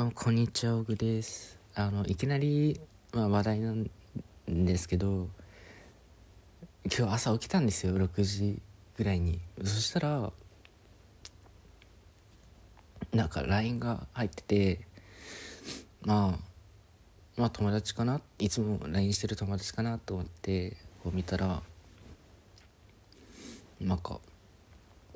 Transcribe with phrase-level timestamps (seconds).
[0.00, 1.58] どうもこんにちは、オグです。
[1.74, 2.80] あの、いきなり、
[3.12, 3.90] まあ、話題なん
[4.48, 5.28] ですけど、
[6.86, 8.62] 今日朝起きたんですよ、6時
[8.96, 9.42] ぐらいに。
[9.62, 10.32] そしたら、
[13.12, 14.80] なんか LINE が入ってて、
[16.00, 16.38] まあ、
[17.36, 18.22] まあ友達かな？
[18.38, 21.62] いつも LINE してる友達かなと思って、こう見たら、
[23.78, 24.18] なんか、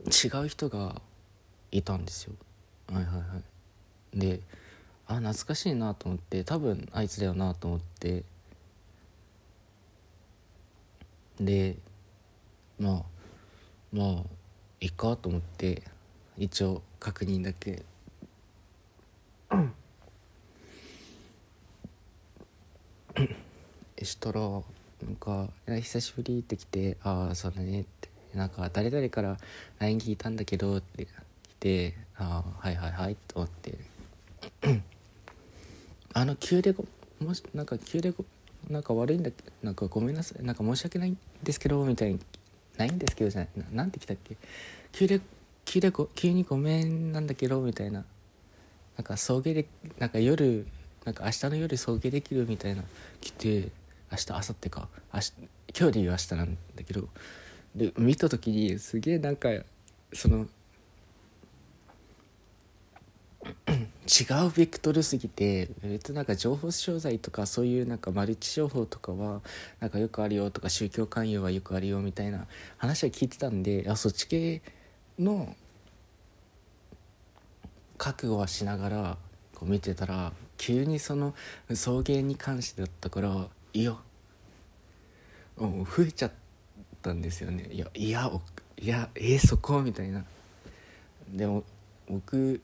[0.05, 1.01] 違う人が
[1.73, 2.35] いたんですよ。
[2.93, 3.23] はいはいは
[4.12, 4.19] い。
[4.21, 4.41] で
[5.07, 8.25] あ懐かしいなと思って多分あいつだよなと思って。
[11.40, 11.76] で
[12.79, 13.03] まあ
[13.93, 14.07] まあ
[14.81, 15.82] いいかと思って
[16.36, 17.82] 一応確認だけ。
[24.03, 24.62] したらな
[25.11, 29.39] んか「久しぶり」って来て「ああそうだね」って「なんか誰々から
[29.79, 31.09] LINE 聞いたんだけど」って来
[31.59, 33.78] て「ああはいはいはい」と思って。
[36.14, 36.86] あの急でご
[37.20, 38.25] もしなんか急でご
[38.70, 39.31] なんか悪いんだ
[39.62, 41.11] なんかごめんなさいなんか申し訳ない。
[41.11, 42.20] んですけどみたいに
[42.79, 43.48] ないんですけどじゃない。
[43.57, 44.37] ななんて来たっけ
[44.92, 45.20] 急で
[45.65, 48.05] 急でご急にごめんなんだけどみたいな
[48.97, 49.67] なんか送迎で
[49.98, 50.67] なんか夜
[51.05, 52.83] なんか明日の夜送迎できるみたいな
[53.20, 53.69] 来て
[54.11, 55.33] 明日明後日か明日
[55.77, 57.09] 今日で言う明日なんだけど
[57.75, 59.48] で見た時にすげえなんか
[60.12, 60.47] その
[64.07, 69.41] 違うベクトルすぎて別なんか情報商材とかそういうなんかマルチ情報とかは
[69.81, 74.61] なんかよくあるよとか宗教勧誘はよくあるよみたいな話は聞いてたんであそっち系
[75.19, 75.57] の
[77.97, 79.17] 覚悟はしながら
[79.55, 81.35] こう見てたら急にその
[81.73, 83.97] 送迎に関してだったからいや
[85.57, 86.33] もう増えちゃっ
[87.01, 87.69] たんですよね。
[87.71, 88.31] いやいや
[88.77, 89.81] いやえー、そこ？
[89.83, 90.25] みたいな。
[91.33, 91.63] でも
[92.09, 92.61] 僕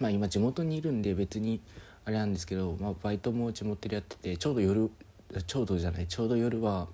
[0.00, 1.60] まあ今地元にいるんで別に
[2.04, 4.90] あれなんですけど、まあ、バイトも地元でやっててちょうど夜
[5.46, 6.86] ちょうどじゃないちょうど夜は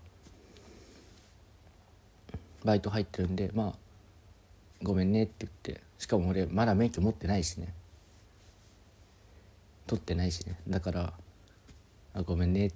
[2.64, 3.72] バイト入ってるんでまあ
[4.82, 7.74] ごめんねって言ってしかも俺まだ免許持ってないしね。
[9.86, 10.56] 取ってないしね。
[10.68, 11.12] だから
[12.14, 12.72] あごめんねっ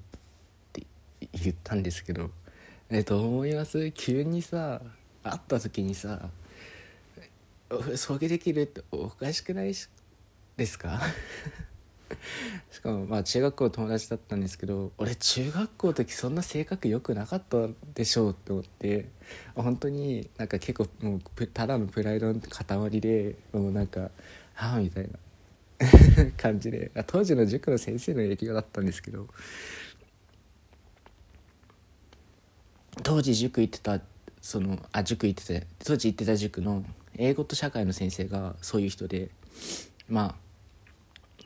[0.72, 0.83] て
[1.33, 2.31] 言ったんですけど
[2.91, 3.93] えどう思います？
[3.93, 4.81] 急にさ
[5.22, 6.28] 会った時にさ
[7.97, 9.75] 送迎できるっておかしくない
[10.57, 11.01] ですか？
[12.71, 19.09] しかもまあ中学校友達だったんですけど俺中学校の時そんな性格良くなかったでしょうって思って
[19.55, 24.11] 本当になんか結構もうただのプライドの塊でもうなんか
[24.55, 29.27] 「はあ」みたいな 感じで当時の塾の先生の影響だったんですけど
[33.03, 34.01] 当時塾行ってた
[34.41, 36.85] そのあ塾行ってた当時行ってた塾の
[37.17, 39.31] 英語と社会の先生がそういう人で
[40.09, 40.37] ま
[41.41, 41.45] あ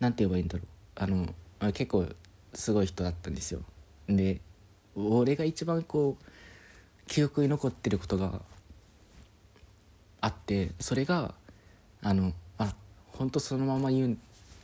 [0.00, 0.66] なんて言えばいいんだろう。
[0.96, 1.34] あの
[1.72, 2.06] 結構
[2.52, 3.60] すごい人だったんですよ。
[4.08, 4.40] で
[4.94, 6.24] 俺が一番こう
[7.06, 8.40] 記憶に残ってることが
[10.20, 11.34] あってそれが
[12.02, 12.74] あのあ
[13.08, 14.18] 本当そのまま言う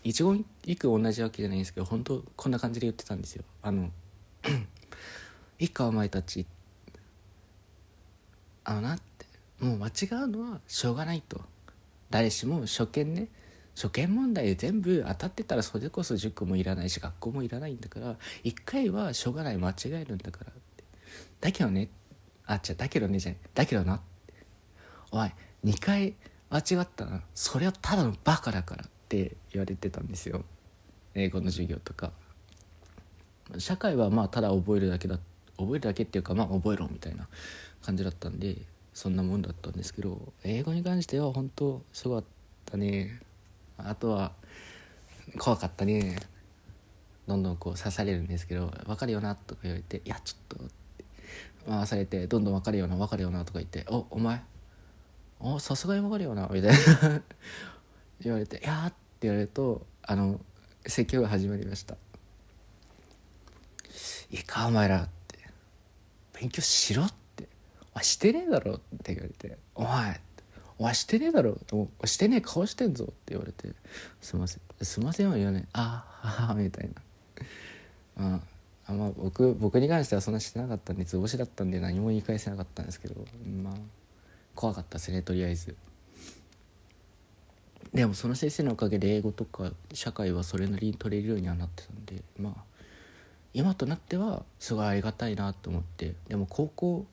[0.04, 3.44] 一言一句同じわけじゃないんですけど本当こんな感じで言ってたんですよ。
[3.62, 3.90] あの
[5.58, 6.46] いいかお前たち
[8.64, 8.98] あな
[9.60, 9.90] もう間違
[10.24, 11.40] うのはしょうがないと。
[12.10, 13.28] 誰しも初見ね。
[13.76, 20.84] 初見問題で全部当たってたらそれこそ塾もいらないし学校もいらないんだから一回はしょうがない間違えるんだからって。
[21.40, 21.88] だけどね。
[22.46, 23.40] あ違うだけどねじゃない。
[23.54, 24.00] だけどな。
[25.12, 25.30] おい
[25.64, 26.14] 2回
[26.48, 27.22] 間違ったな。
[27.34, 30.44] それはただのバカだからって言われてたんですよ。
[31.14, 32.12] 英語の授業とか。
[33.58, 35.18] 社会はまあただ覚えるだけだ
[35.58, 37.28] 覚えるだけっていうかまあ覚えろみたいな
[37.82, 38.56] 感じだったんで。
[39.00, 42.24] そんなもんだったんですけど英語に関しては本当すごかっ
[42.66, 43.18] たね。
[43.78, 44.32] あとは
[45.38, 46.18] 怖かったね。
[47.26, 50.68] どんどんこう刺されるんですけど「分かるよな」とか言われて「いやちょっと」っ
[50.98, 51.04] て。
[51.66, 54.42] 回されて「どんどん分かるよな分かるよな」とか言って「おお前
[55.38, 57.22] おさすがに分かるよな」みたいな。
[58.20, 60.38] 言われて「いや」って言われるとあの
[60.84, 61.96] 説教が始まりました
[64.30, 65.38] 「いいかお前ら」って
[66.38, 67.14] 「勉強しろ」って
[67.94, 70.20] 「あしてねえだろ」って言われて「お前」
[70.78, 71.58] お前してねえだろ
[72.00, 73.68] おしてねえ顔してんぞって言われて
[74.22, 76.94] すいませんすいませんは言わないああははみたいな。
[78.16, 78.40] まあ
[78.86, 83.14] あまあ僕僕に関してはそんなしてなかったんで図星だったんで何も言い返せなかったんですけど
[83.62, 83.74] まあ
[84.54, 85.76] 怖かったですねとりあえず。
[87.92, 92.64] でもその先生のおかげで英語とか社会はそれなりに取れるようにはなってたんでまあ
[93.52, 97.04] 今となってはすごいありがたいなと思ってでも高校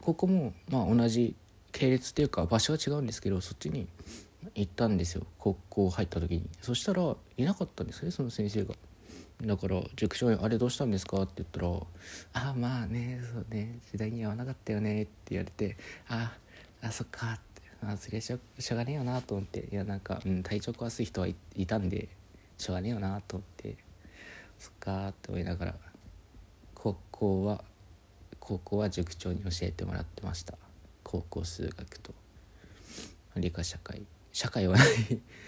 [0.00, 1.34] 高校もまあ同じ
[1.72, 3.86] 系列っていうか場所は違うんですけどそっちに
[4.54, 5.26] 行ったんですよ。
[5.38, 6.48] 高校入った時に。
[6.62, 8.74] そしたらいなかったんですねその先生が。
[9.42, 11.68] だから塾長に「あれどうしたんですか?」って言ったら
[12.48, 16.36] 「ああまあねそうね時代に合わなかったよね」って言われて「あ
[16.82, 19.68] あそっか」って「あそれしょしょうがねえよな」と思って。
[19.72, 22.08] いやなんか、うん、体調壊す人はいいたんで
[22.58, 23.76] しょうがねえよなと思って。
[24.58, 25.74] そっかって思いながら
[26.74, 27.64] 高校は
[28.50, 30.54] 高校は塾長に教えてもらってました。
[31.04, 32.12] 高校数学と。
[33.36, 34.02] 理科社会。
[34.32, 34.88] 社会はない。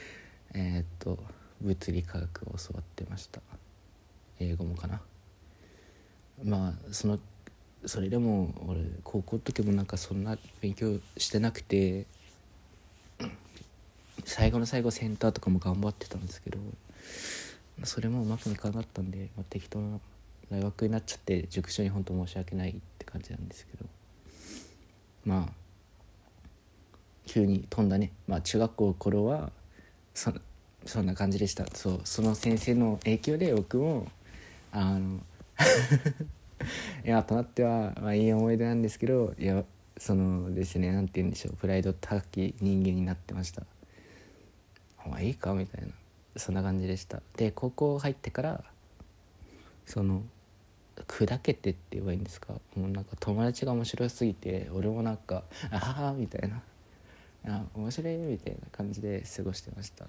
[0.55, 1.19] えっと
[1.61, 3.41] 物理科学を教わってました。
[4.39, 5.01] 英語もかな。
[6.45, 7.19] まあその
[7.87, 12.07] それでも俺高校の時もなんかそんな勉強してなくて
[14.25, 16.59] 最後の最後センターとかも頑張ってたんですけど
[17.83, 19.99] それもうまくいかなかったんで、まあ、適当な
[20.53, 22.81] 大学になっちゃって塾長に本当申し訳ない
[23.13, 23.87] 感じなんですけど。
[25.25, 25.53] まあ
[27.27, 28.13] 急に飛んだね。
[28.27, 29.53] まあ中学校頃は
[30.15, 30.33] そ
[30.85, 31.67] そんな感じでした。
[31.75, 34.09] そうその先生の影響で僕も
[34.73, 35.21] あの
[37.05, 39.65] いやとなっては、まあ、いい思い出なんですけどいや
[39.97, 41.55] そのですね何て言うんでしょう。
[41.55, 43.65] プライド高き人間になってました。
[45.05, 45.55] お前いいか？
[45.55, 45.93] みたいな。
[46.37, 47.23] そんな感じでした。
[47.37, 48.65] で高校入ってから
[49.87, 50.23] その
[51.07, 52.55] 砕けてって言えばいいんですか？
[52.77, 56.63] もうなんか友達が面白すぎて俺もなんか「ああ」みたいな
[57.49, 60.07] 「あ面白い」みたいな感じで過ごしてました。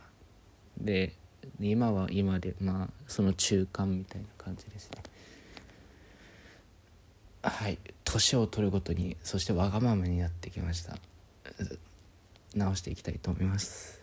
[0.77, 1.15] で
[1.59, 5.03] 今は今でまあその中間みたいな感じですね。
[7.41, 7.77] はい。
[8.05, 10.97] 年を取るごとにそしてわがままになってきました。
[12.55, 14.01] 直していきたいと思います。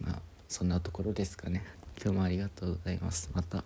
[0.00, 1.64] まあそんなところですかね。
[2.00, 3.30] 今日もありがとうございます。
[3.32, 3.64] また。